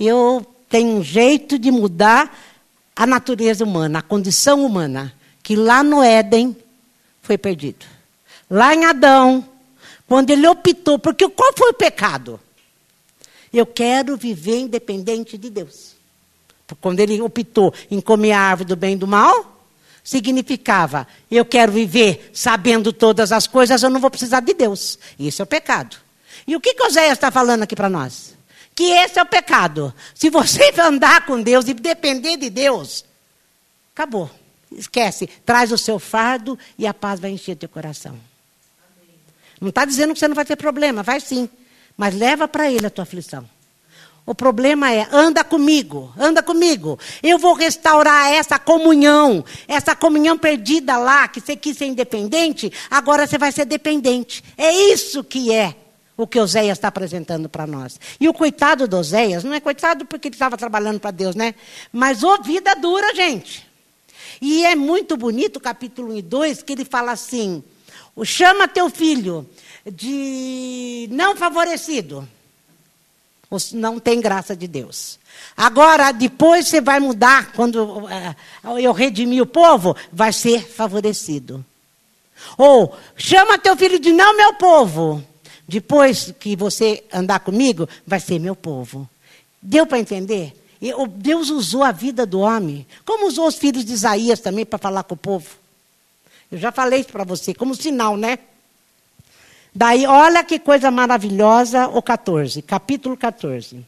[0.00, 2.34] Eu tenho um jeito de mudar
[2.94, 6.56] a natureza humana, a condição humana, que lá no Éden
[7.20, 7.84] foi perdido.
[8.48, 9.46] Lá em Adão,
[10.06, 12.40] quando ele optou, porque qual foi o pecado?
[13.52, 15.96] Eu quero viver independente de Deus.
[16.80, 19.56] Quando ele optou em comer a árvore do bem e do mal,
[20.02, 24.98] significava: eu quero viver sabendo todas as coisas, eu não vou precisar de Deus.
[25.18, 25.96] Isso é o pecado.
[26.46, 28.36] E o que, que Oséias está falando aqui para nós?
[28.74, 29.92] Que esse é o pecado.
[30.14, 33.04] Se você andar com Deus e depender de Deus,
[33.94, 34.30] acabou.
[34.70, 35.26] Esquece.
[35.44, 38.18] Traz o seu fardo e a paz vai encher teu coração.
[39.60, 41.48] Não está dizendo que você não vai ter problema, vai sim.
[41.96, 43.48] Mas leva para ele a tua aflição.
[44.26, 46.98] O problema é, anda comigo, anda comigo.
[47.22, 53.24] Eu vou restaurar essa comunhão, essa comunhão perdida lá, que você quis ser independente, agora
[53.24, 54.42] você vai ser dependente.
[54.58, 55.76] É isso que é
[56.16, 58.00] o que Oséias está apresentando para nós.
[58.18, 61.54] E o coitado do Oséias, não é coitado porque ele estava trabalhando para Deus, né?
[61.92, 63.64] Mas ô vida dura, gente.
[64.40, 67.62] E é muito bonito o capítulo 1 e 2, que ele fala assim:
[68.24, 69.48] chama teu filho
[69.90, 72.26] de não favorecido,
[73.72, 75.18] não tem graça de Deus.
[75.56, 81.64] Agora, depois você vai mudar, quando uh, eu redimir o povo, vai ser favorecido.
[82.58, 85.22] Ou, chama teu filho de não meu povo.
[85.68, 89.08] Depois que você andar comigo, vai ser meu povo.
[89.60, 90.54] Deu para entender?
[91.16, 95.02] Deus usou a vida do homem, como usou os filhos de Isaías também para falar
[95.02, 95.48] com o povo.
[96.50, 98.38] Eu já falei isso para você, como sinal, né?
[99.74, 103.84] Daí, olha que coisa maravilhosa, o 14, capítulo 14.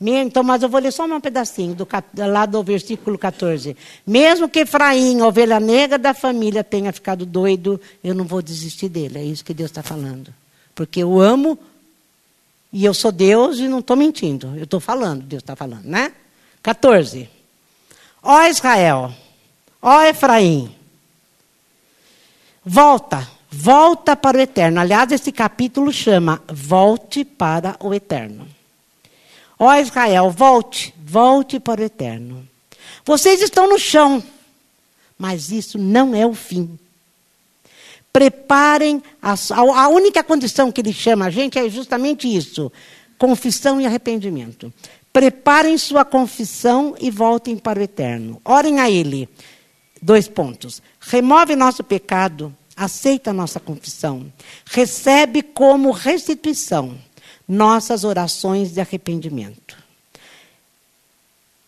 [0.00, 3.76] Então, mas eu vou ler só um pedacinho, do, lá do versículo 14.
[4.06, 9.18] Mesmo que Efraim, ovelha negra da família, tenha ficado doido, eu não vou desistir dele.
[9.18, 10.32] É isso que Deus está falando.
[10.74, 11.58] Porque eu amo
[12.72, 14.54] e eu sou Deus e não estou mentindo.
[14.56, 16.12] Eu estou falando, Deus está falando, né?
[16.62, 17.28] 14.
[18.22, 19.12] Ó Israel,
[19.80, 20.74] Ó Efraim,
[22.64, 24.80] volta, volta para o eterno.
[24.80, 28.48] Aliás, esse capítulo chama Volte para o eterno.
[29.58, 32.48] Ó Israel, volte, volte para o eterno.
[33.04, 34.22] Vocês estão no chão,
[35.16, 36.78] mas isso não é o fim.
[38.12, 42.70] Preparem, a, a única condição que ele chama a gente é justamente isso:
[43.16, 44.72] confissão e arrependimento.
[45.12, 48.40] Preparem sua confissão e voltem para o eterno.
[48.44, 49.28] Orem a ele
[50.00, 50.82] Dois pontos.
[51.00, 54.32] Remove nosso pecado, aceita nossa confissão,
[54.64, 56.96] recebe como restituição
[57.48, 59.76] nossas orações de arrependimento.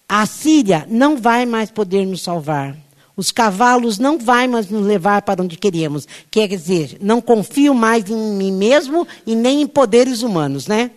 [0.08, 2.76] A Síria não vai mais poder nos salvar.
[3.16, 6.06] Os cavalos não vão mais nos levar para onde queremos.
[6.30, 10.90] Quer dizer, não confio mais em mim mesmo e nem em poderes humanos, né?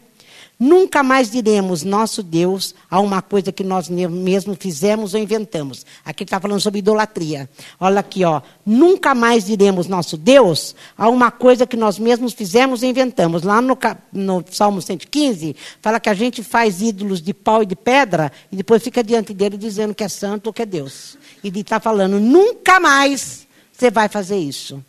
[0.64, 5.86] Nunca mais diremos nosso Deus a uma coisa que nós mesmos fizemos ou inventamos.
[6.06, 7.50] Aqui está falando sobre idolatria.
[7.78, 8.42] Olha aqui, ó.
[8.66, 13.44] Nunca mais diremos nosso Deus a uma coisa que nós mesmos fizemos ou inventamos.
[13.44, 13.78] Lá no,
[14.14, 18.56] no Salmo 115, fala que a gente faz ídolos de pau e de pedra e
[18.56, 21.18] depois fica diante dele dizendo que é santo ou que é Deus.
[21.44, 24.82] E ele está falando, nunca mais você vai fazer isso.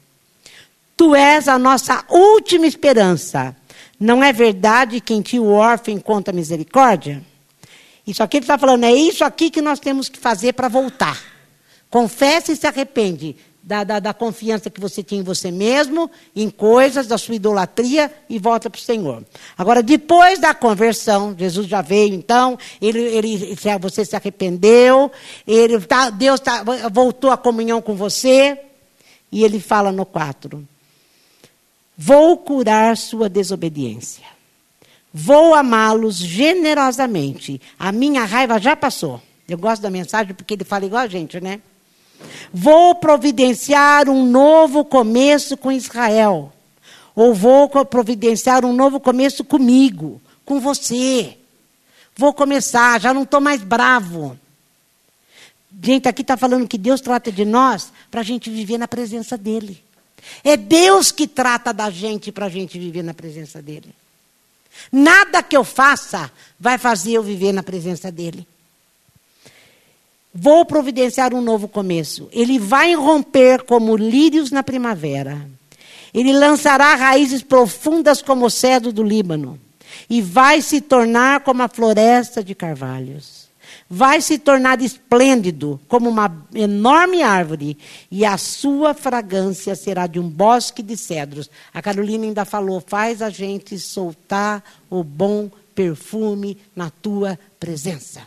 [0.97, 3.57] Tu és a nossa última esperança.
[3.99, 7.23] Não é verdade que em ti o órfão encontra misericórdia?
[8.07, 11.23] Isso aqui ele está falando, é isso aqui que nós temos que fazer para voltar.
[11.89, 16.51] Confessa e se arrepende da, da, da, confiança que você tinha em você mesmo, em
[16.51, 19.25] coisas, da sua idolatria e volta para o Senhor.
[19.57, 25.11] Agora, depois da conversão, Jesus já veio, então, ele, ele, você se arrependeu,
[25.47, 28.59] ele, tá, Deus tá, voltou à comunhão com você.
[29.33, 30.63] E ele fala no 4:
[31.97, 34.25] Vou curar sua desobediência.
[35.13, 37.61] Vou amá-los generosamente.
[37.79, 39.23] A minha raiva já passou.
[39.49, 41.61] Eu gosto da mensagem porque ele fala igual a gente, né?
[42.53, 46.53] Vou providenciar um novo começo com Israel.
[47.15, 51.39] Ou vou providenciar um novo começo comigo, com você.
[52.17, 54.37] Vou começar, já não estou mais bravo.
[55.81, 59.37] Gente, aqui está falando que Deus trata de nós para a gente viver na presença
[59.37, 59.84] dEle.
[60.43, 63.95] É Deus que trata da gente para a gente viver na presença dEle.
[64.91, 68.47] Nada que eu faça vai fazer eu viver na presença dEle.
[70.35, 72.29] Vou providenciar um novo começo.
[72.33, 75.49] Ele vai romper como lírios na primavera.
[76.13, 79.61] Ele lançará raízes profundas como o cedro do Líbano.
[80.11, 83.44] E vai se tornar como a floresta de carvalhos
[83.89, 87.77] vai se tornar esplêndido como uma enorme árvore,
[88.11, 91.51] e a sua fragrância será de um bosque de cedros.
[91.73, 98.23] A Carolina ainda falou: faz a gente soltar o bom perfume na tua presença.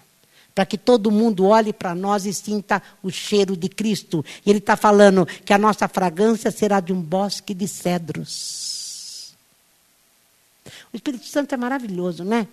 [0.54, 4.26] Para que todo mundo olhe para nós e sinta o cheiro de Cristo.
[4.43, 9.36] E ele está falando que a nossa fragrância será de um bosque de cedros.
[10.91, 12.48] O Espírito Santo é maravilhoso, né?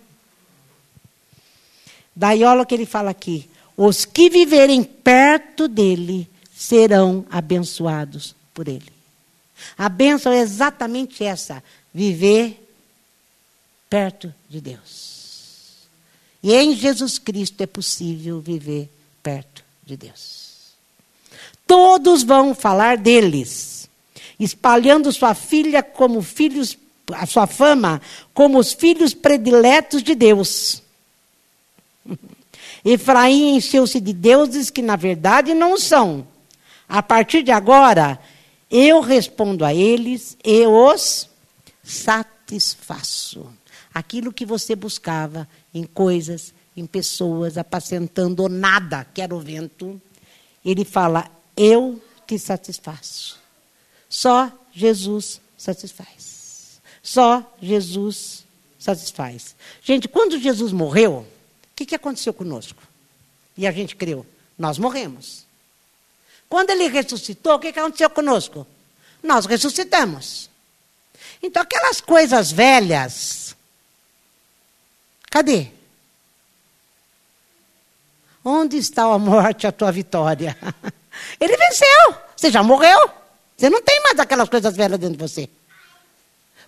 [2.15, 8.67] Daí olha o que ele fala aqui: os que viverem perto dele serão abençoados por
[8.67, 8.93] ele.
[9.77, 12.61] A bênção é exatamente essa: viver
[13.89, 15.15] perto de Deus.
[16.41, 18.89] E em Jesus Cristo é possível viver
[19.23, 20.45] perto de Deus.
[21.65, 23.89] Todos vão falar deles,
[24.39, 26.77] espalhando sua filha como filhos,
[27.11, 28.01] a sua fama
[28.33, 30.83] como os filhos prediletos de Deus.
[32.83, 36.27] Efraim encheu-se de deuses que na verdade não são.
[36.87, 38.19] A partir de agora,
[38.69, 41.29] eu respondo a eles e os
[41.83, 43.47] satisfaço.
[43.93, 49.99] Aquilo que você buscava em coisas, em pessoas, apacentando nada, que era o vento,
[50.63, 53.39] ele fala: Eu te satisfaço.
[54.09, 56.81] Só Jesus satisfaz.
[57.01, 58.45] Só Jesus
[58.77, 59.55] satisfaz.
[59.81, 61.25] Gente, quando Jesus morreu,
[61.75, 62.81] que, que aconteceu conosco?
[63.57, 64.25] E a gente creu.
[64.57, 65.45] Nós morremos.
[66.47, 68.65] Quando ele ressuscitou, o que, que aconteceu conosco?
[69.21, 70.49] Nós ressuscitamos.
[71.41, 73.55] Então, aquelas coisas velhas,
[75.29, 75.67] cadê?
[78.43, 80.55] Onde está a morte, a tua vitória?
[81.39, 82.15] Ele venceu.
[82.35, 83.09] Você já morreu.
[83.57, 85.49] Você não tem mais aquelas coisas velhas dentro de você.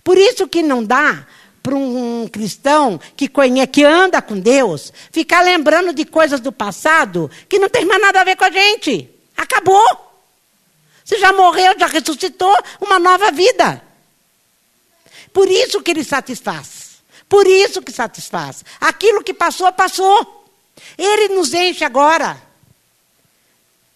[0.03, 1.27] Por isso que não dá
[1.67, 7.29] para um cristão que conhece, que anda com Deus, ficar lembrando de coisas do passado
[7.49, 9.09] que não tem mais nada a ver com a gente.
[9.35, 9.85] Acabou.
[11.03, 13.83] Você já morreu, já ressuscitou uma nova vida.
[15.33, 17.01] Por isso que ele satisfaz.
[17.27, 18.63] Por isso que satisfaz.
[18.79, 20.45] Aquilo que passou, passou.
[20.97, 22.41] Ele nos enche agora.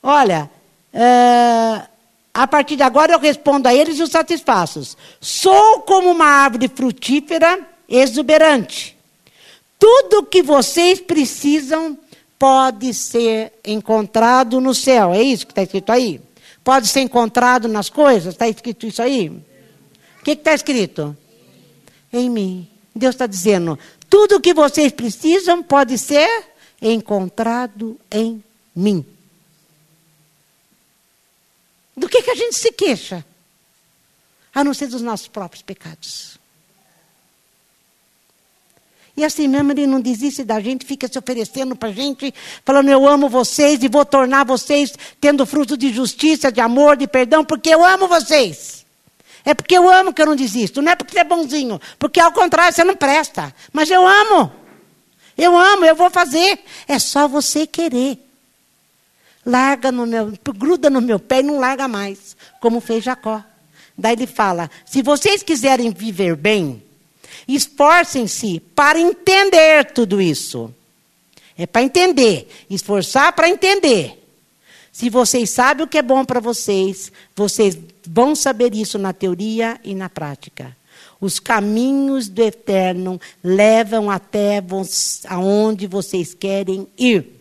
[0.03, 0.51] Olha,
[0.93, 1.87] uh,
[2.33, 4.97] a partir de agora eu respondo a eles e os satisfaço.
[5.19, 8.97] Sou como uma árvore frutífera exuberante.
[9.77, 11.97] Tudo que vocês precisam
[12.39, 15.13] pode ser encontrado no céu.
[15.13, 16.21] É isso que está escrito aí?
[16.63, 18.33] Pode ser encontrado nas coisas?
[18.33, 19.29] Está escrito isso aí?
[19.29, 21.15] O que está escrito?
[22.13, 22.67] Em mim.
[22.95, 23.77] Deus está dizendo:
[24.09, 26.45] tudo que vocês precisam pode ser
[26.81, 28.43] encontrado em
[28.75, 29.05] mim.
[31.95, 33.25] Do que, que a gente se queixa?
[34.53, 36.39] A não ser dos nossos próprios pecados.
[39.15, 42.33] E assim mesmo ele não desiste da gente, fica se oferecendo para a gente,
[42.65, 47.07] falando: Eu amo vocês e vou tornar vocês tendo fruto de justiça, de amor, de
[47.07, 48.85] perdão, porque eu amo vocês.
[49.43, 52.19] É porque eu amo que eu não desisto, não é porque você é bonzinho, porque
[52.19, 53.53] ao contrário você não presta.
[53.73, 54.51] Mas eu amo.
[55.37, 56.59] Eu amo, eu vou fazer.
[56.87, 58.17] É só você querer
[59.45, 63.43] larga no meu, gruda no meu pé e não larga mais, como fez Jacó.
[63.97, 66.81] Daí ele fala: se vocês quiserem viver bem,
[67.47, 70.73] esforcem-se para entender tudo isso.
[71.57, 74.17] É para entender, esforçar para entender.
[74.91, 79.79] Se vocês sabem o que é bom para vocês, vocês vão saber isso na teoria
[79.83, 80.75] e na prática.
[81.19, 84.61] Os caminhos do eterno levam até
[85.27, 87.40] aonde vocês querem ir.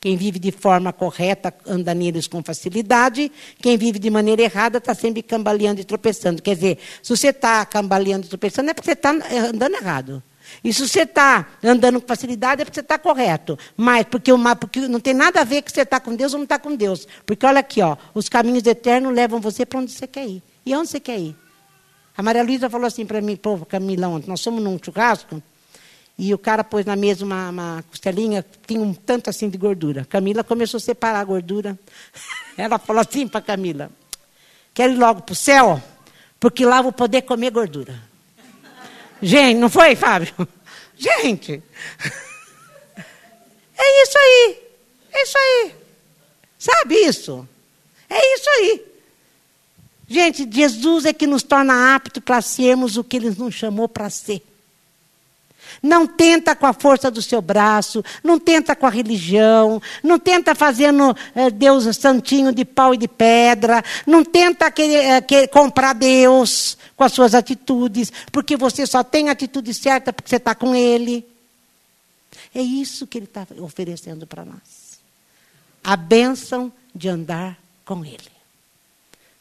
[0.00, 3.30] Quem vive de forma correta anda neles com facilidade.
[3.60, 6.40] Quem vive de maneira errada está sempre cambaleando e tropeçando.
[6.40, 10.22] Quer dizer, se você está cambaleando e tropeçando, é porque você está andando errado.
[10.64, 13.58] E se você está andando com facilidade, é porque você está correto.
[13.76, 16.38] Mas porque, uma, porque não tem nada a ver que você está com Deus ou
[16.38, 17.06] não está com Deus.
[17.26, 20.42] Porque olha aqui, ó, os caminhos eternos levam você para onde você quer ir.
[20.64, 21.36] E onde você quer ir?
[22.16, 23.38] A Maria Luísa falou assim para mim,
[23.68, 25.42] Camila, ontem, nós somos num churrasco,
[26.22, 30.04] e o cara pôs na mesa uma, uma costelinha, tinha um tanto assim de gordura.
[30.04, 31.78] Camila começou a separar a gordura.
[32.58, 33.90] Ela falou assim para Camila:
[34.74, 35.82] Quero ir logo para o céu,
[36.38, 37.98] porque lá vou poder comer gordura.
[39.22, 40.34] Gente, não foi, Fábio?
[40.94, 41.54] Gente,
[43.78, 44.58] é isso aí.
[45.12, 45.74] É isso aí.
[46.58, 47.48] Sabe isso?
[48.10, 48.86] É isso aí.
[50.06, 54.10] Gente, Jesus é que nos torna aptos para sermos o que Ele nos chamou para
[54.10, 54.49] ser.
[55.82, 60.54] Não tenta com a força do seu braço, não tenta com a religião, não tenta
[60.54, 67.02] fazendo eh, Deus santinho de pau e de pedra, não tenta eh, comprar Deus com
[67.02, 71.26] as suas atitudes, porque você só tem a atitude certa porque você está com Ele.
[72.54, 75.00] É isso que Ele está oferecendo para nós.
[75.82, 78.30] A bênção de andar com Ele.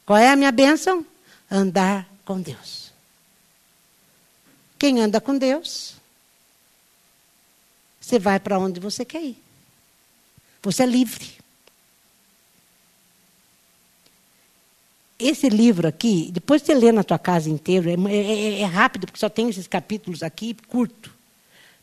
[0.06, 1.06] Qual é a minha bênção?
[1.52, 2.94] Andar com Deus.
[4.78, 5.99] Quem anda com Deus
[8.10, 9.38] você vai para onde você quer ir.
[10.64, 11.30] Você é livre.
[15.20, 19.20] Esse livro aqui, depois você lê na tua casa inteira, é, é, é, rápido, porque
[19.20, 21.14] só tem esses capítulos aqui, curto.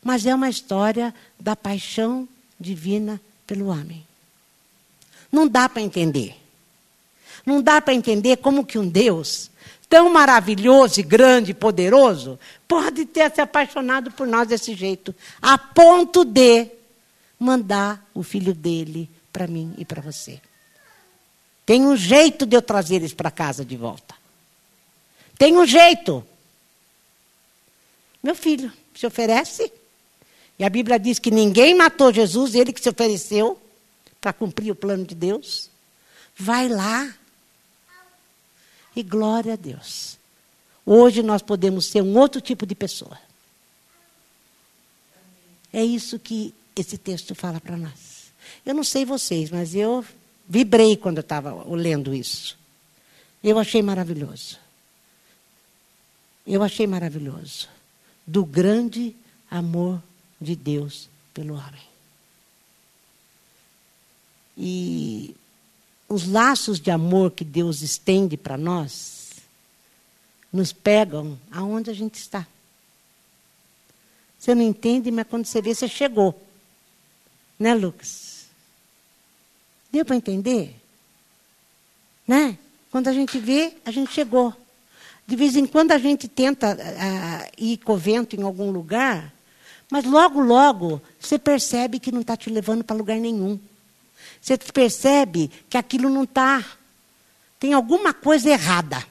[0.03, 2.27] Mas é uma história da paixão
[2.59, 4.05] divina pelo homem.
[5.31, 6.35] Não dá para entender.
[7.45, 9.49] Não dá para entender como que um Deus
[9.89, 15.57] tão maravilhoso e grande e poderoso, pode ter se apaixonado por nós desse jeito, a
[15.57, 16.67] ponto de
[17.39, 20.41] mandar o filho dele para mim e para você.
[21.65, 24.15] Tem um jeito de eu trazer eles para casa de volta.
[25.37, 26.25] Tem um jeito.
[28.23, 29.71] Meu filho se oferece.
[30.57, 33.59] E a Bíblia diz que ninguém matou Jesus, ele que se ofereceu
[34.19, 35.69] para cumprir o plano de Deus.
[36.35, 37.13] Vai lá,
[38.99, 40.17] e glória a Deus.
[40.85, 43.19] Hoje nós podemos ser um outro tipo de pessoa.
[45.71, 48.31] É isso que esse texto fala para nós.
[48.65, 50.03] Eu não sei vocês, mas eu
[50.47, 52.57] vibrei quando eu estava lendo isso.
[53.43, 54.57] Eu achei maravilhoso.
[56.45, 57.67] Eu achei maravilhoso.
[58.25, 59.15] Do grande
[59.51, 60.01] amor
[60.39, 61.87] de Deus pelo homem.
[64.57, 65.35] E
[66.07, 69.17] os laços de amor que Deus estende para nós
[70.51, 72.47] nos pegam aonde a gente está.
[74.39, 76.39] Você não entende, mas quando você vê, você chegou.
[77.59, 78.45] Né, Lucas?
[79.91, 80.75] Deu para entender?
[82.27, 82.57] Né?
[82.91, 84.53] Quando a gente vê, a gente chegou.
[85.25, 89.33] De vez em quando a gente tenta uh, ir com o vento em algum lugar,
[89.89, 93.59] mas logo, logo, você percebe que não está te levando para lugar nenhum.
[94.41, 96.63] Você percebe que aquilo não está.
[97.59, 99.05] Tem alguma coisa errada.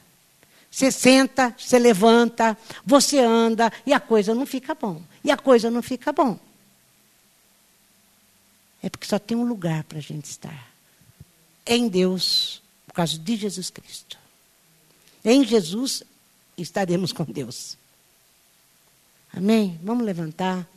[0.69, 5.01] Você senta, você levanta, você anda e a coisa não fica bom.
[5.23, 6.39] E a coisa não fica bom.
[8.81, 10.71] É porque só tem um lugar para a gente estar.
[11.65, 14.17] Em Deus, por causa de Jesus Cristo.
[15.25, 16.03] Em Jesus
[16.57, 17.77] estaremos com Deus.
[19.33, 19.79] Amém?
[19.83, 20.67] Vamos levantar.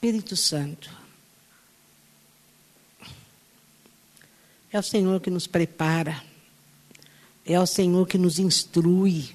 [0.00, 0.90] Espírito Santo.
[4.72, 6.22] É o Senhor que nos prepara,
[7.44, 9.28] é o Senhor que nos instrui,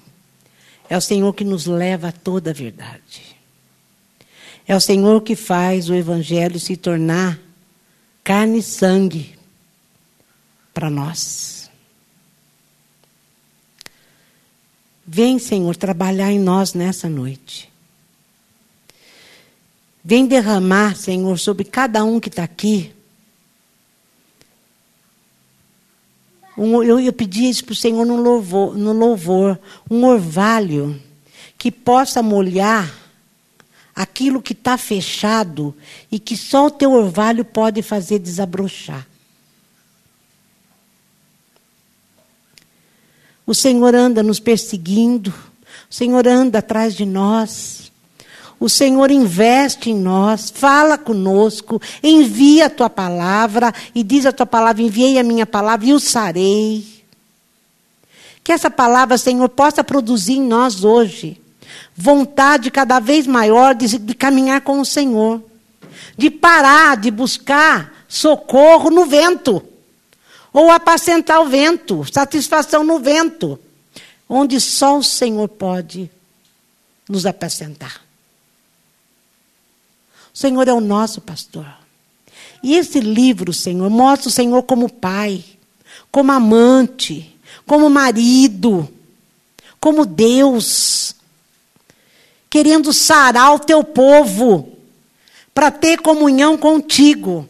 [0.90, 3.36] é o Senhor que nos leva a toda a verdade.
[4.66, 7.38] É o Senhor que faz o Evangelho se tornar
[8.24, 9.38] carne e sangue
[10.74, 11.70] para nós.
[15.06, 17.75] Vem, Senhor, trabalhar em nós nessa noite.
[20.08, 22.94] Vem derramar, Senhor, sobre cada um que está aqui.
[26.56, 29.58] Um, eu, eu pedi isso para o Senhor no louvor, no louvor,
[29.90, 31.02] um orvalho
[31.58, 32.88] que possa molhar
[33.96, 35.74] aquilo que está fechado
[36.08, 39.04] e que só o teu orvalho pode fazer desabrochar.
[43.44, 45.34] O Senhor anda nos perseguindo,
[45.90, 47.85] o Senhor anda atrás de nós.
[48.58, 54.46] O Senhor investe em nós, fala conosco, envia a tua palavra e diz a tua
[54.46, 57.04] palavra: enviei a minha palavra e o sarei.
[58.42, 61.40] Que essa palavra, Senhor, possa produzir em nós hoje
[61.94, 65.42] vontade cada vez maior de, de caminhar com o Senhor,
[66.16, 69.62] de parar de buscar socorro no vento,
[70.52, 73.58] ou apacentar o vento, satisfação no vento,
[74.28, 76.10] onde só o Senhor pode
[77.08, 78.05] nos apacentar.
[80.36, 81.66] O Senhor é o nosso pastor.
[82.62, 85.42] E esse livro, Senhor, mostra o Senhor como pai,
[86.12, 87.34] como amante,
[87.66, 88.86] como marido,
[89.80, 91.14] como Deus,
[92.50, 94.76] querendo sarar o teu povo
[95.54, 97.48] para ter comunhão contigo.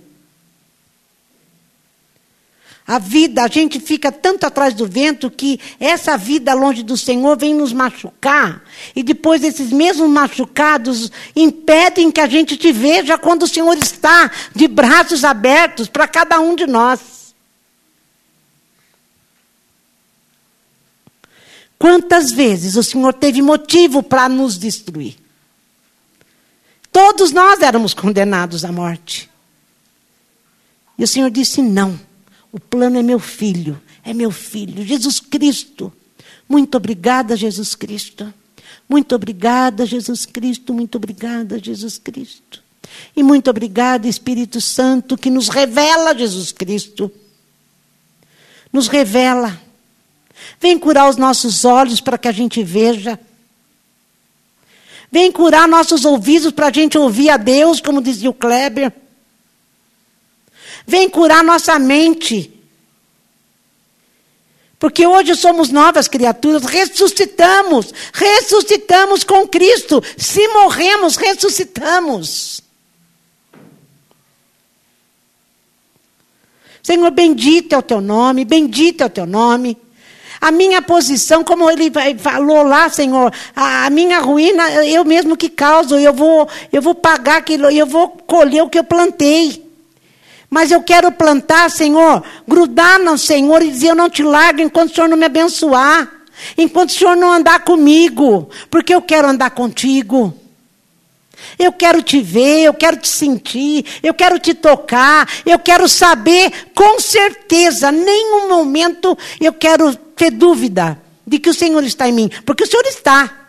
[2.87, 7.37] A vida, a gente fica tanto atrás do vento que essa vida longe do Senhor
[7.37, 8.63] vem nos machucar.
[8.95, 14.31] E depois esses mesmos machucados impedem que a gente te veja quando o Senhor está
[14.55, 17.35] de braços abertos para cada um de nós.
[21.77, 25.17] Quantas vezes o Senhor teve motivo para nos destruir?
[26.93, 29.29] Todos nós éramos condenados à morte.
[30.97, 32.06] E o Senhor disse: não,
[32.57, 35.93] o plano é meu filho, é meu filho, Jesus Cristo.
[36.49, 38.33] Muito obrigada, Jesus Cristo.
[38.89, 40.73] Muito obrigada, Jesus Cristo.
[40.73, 42.63] Muito obrigada, Jesus Cristo.
[43.15, 47.11] E muito obrigada, Espírito Santo, que nos revela Jesus Cristo.
[48.73, 49.61] Nos revela
[50.61, 53.19] Vem curar os nossos olhos para que a gente veja.
[55.11, 58.93] Vem curar nossos ouvidos para a gente ouvir a Deus, como dizia o Kleber.
[60.87, 62.53] Vem curar nossa mente.
[64.79, 70.03] Porque hoje somos novas criaturas, ressuscitamos, ressuscitamos com Cristo.
[70.17, 72.63] Se morremos, ressuscitamos.
[76.83, 79.77] Senhor, bendito é o teu nome, bendito é o teu nome.
[80.41, 85.99] A minha posição, como ele falou lá, Senhor, a, minha ruína, eu mesmo que causo,
[85.99, 89.66] eu vou, eu vou pagar aquilo, eu vou colher o que eu plantei.
[90.49, 94.91] Mas eu quero plantar, Senhor, grudar no Senhor e dizer: Eu não te largo enquanto
[94.91, 96.11] o Senhor não me abençoar,
[96.57, 100.35] enquanto o Senhor não andar comigo, porque eu quero andar contigo.
[101.59, 106.51] Eu quero te ver, eu quero te sentir, eu quero te tocar, eu quero saber
[106.75, 112.31] com certeza, nenhum momento eu quero ter dúvida de que o Senhor está em mim,
[112.45, 113.49] porque o Senhor está.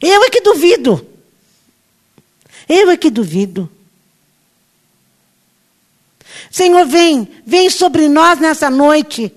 [0.00, 1.06] Eu é que duvido.
[2.68, 3.70] Eu é que duvido.
[6.52, 9.34] Senhor, vem, vem sobre nós nessa noite.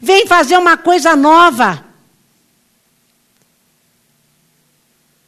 [0.00, 1.84] Vem fazer uma coisa nova.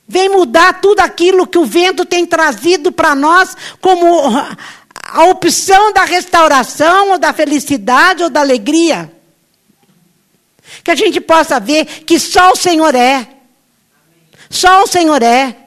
[0.06, 4.06] Vem mudar tudo aquilo que o vento tem trazido para nós como
[5.02, 9.12] a opção da restauração, ou da felicidade, ou da alegria.
[10.84, 13.26] Que a gente possa ver que só o Senhor é.
[14.48, 15.63] Só o Senhor é.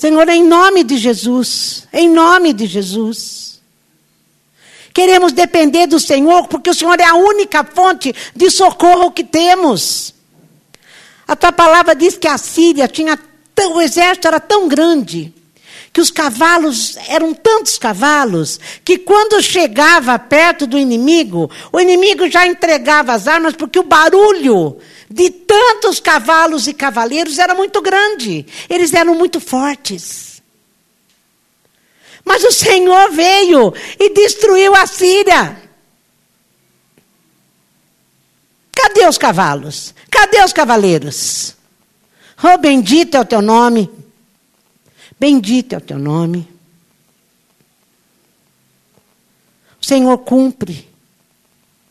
[0.00, 3.60] Senhor, em nome de Jesus, em nome de Jesus.
[4.94, 10.14] Queremos depender do Senhor, porque o Senhor é a única fonte de socorro que temos.
[11.28, 13.18] A tua palavra diz que a Síria tinha,
[13.74, 15.34] o exército era tão grande
[15.92, 22.46] que os cavalos eram tantos cavalos que quando chegava perto do inimigo, o inimigo já
[22.46, 24.78] entregava as armas porque o barulho
[25.10, 28.46] de tantos cavalos e cavaleiros era muito grande.
[28.68, 30.40] Eles eram muito fortes.
[32.24, 35.60] Mas o Senhor veio e destruiu a Síria.
[38.72, 39.92] Cadê os cavalos?
[40.08, 41.56] Cadê os cavaleiros?
[42.42, 43.90] Oh, bendito é o teu nome.
[45.18, 46.48] Bendito é o teu nome.
[49.82, 50.89] O Senhor cumpre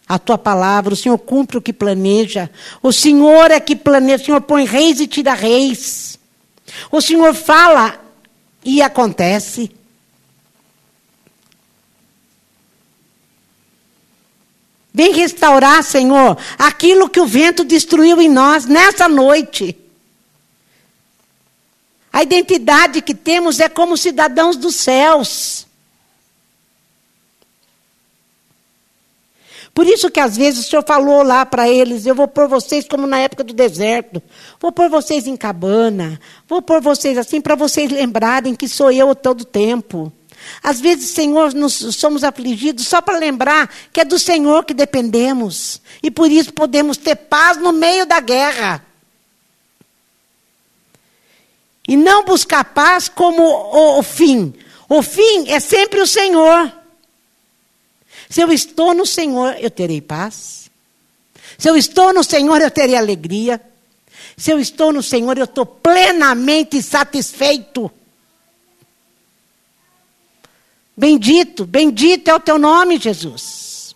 [0.09, 2.49] a tua palavra, o Senhor cumpre o que planeja.
[2.81, 6.17] O Senhor é que planeja, o Senhor põe reis e tira reis.
[6.91, 8.03] O Senhor fala
[8.65, 9.71] e acontece.
[14.91, 19.77] Vem restaurar, Senhor, aquilo que o vento destruiu em nós nessa noite.
[22.11, 25.68] A identidade que temos é como cidadãos dos céus.
[29.73, 32.87] Por isso que às vezes o Senhor falou lá para eles: eu vou pôr vocês
[32.87, 34.21] como na época do deserto,
[34.59, 39.15] vou pôr vocês em cabana, vou pôr vocês assim para vocês lembrarem que sou eu
[39.15, 40.11] todo tempo.
[40.63, 45.81] Às vezes, Senhor, nós somos afligidos só para lembrar que é do Senhor que dependemos.
[46.01, 48.83] E por isso podemos ter paz no meio da guerra.
[51.87, 54.53] E não buscar paz como o, o fim.
[54.87, 56.78] O fim é sempre o Senhor.
[58.29, 60.69] Se eu estou no Senhor, eu terei paz.
[61.57, 63.59] Se eu estou no Senhor, eu terei alegria.
[64.37, 67.91] Se eu estou no Senhor, eu estou plenamente satisfeito.
[70.95, 73.95] Bendito, bendito é o teu nome, Jesus.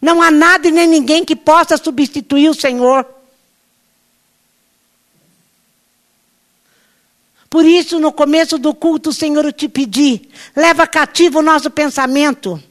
[0.00, 3.06] Não há nada e nem ninguém que possa substituir o Senhor.
[7.50, 12.62] Por isso, no começo do culto, Senhor, eu te pedi, leva cativo o nosso pensamento,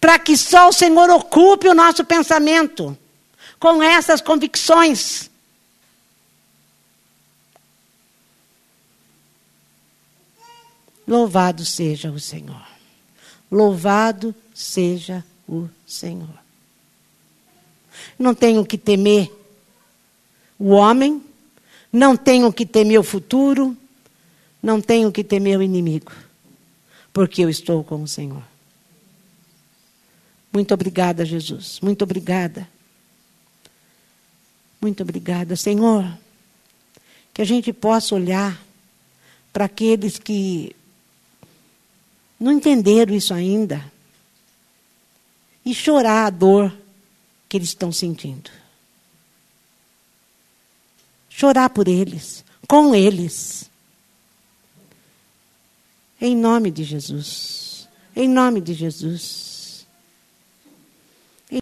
[0.00, 2.96] para que só o Senhor ocupe o nosso pensamento
[3.58, 5.30] com essas convicções.
[11.06, 12.66] Louvado seja o Senhor.
[13.50, 16.28] Louvado seja o Senhor.
[18.18, 19.32] Não tenho que temer
[20.58, 21.22] o homem,
[21.92, 23.76] não tenho que temer o futuro,
[24.62, 26.12] não tenho que temer o inimigo,
[27.12, 28.42] porque eu estou com o Senhor.
[30.58, 31.78] Muito obrigada, Jesus.
[31.80, 32.68] Muito obrigada.
[34.80, 36.18] Muito obrigada, Senhor.
[37.32, 38.60] Que a gente possa olhar
[39.52, 40.74] para aqueles que
[42.40, 43.84] não entenderam isso ainda
[45.64, 46.76] e chorar a dor
[47.48, 48.50] que eles estão sentindo.
[51.30, 53.70] Chorar por eles, com eles.
[56.20, 57.88] Em nome de Jesus.
[58.16, 59.47] Em nome de Jesus.